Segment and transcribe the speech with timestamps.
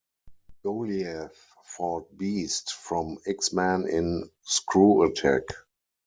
[0.63, 5.45] Goliath fought Beast from "X-Men" in ScrewAttack!